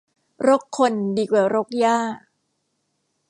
[0.47, 1.97] รกคนดีกว่ารกหญ้า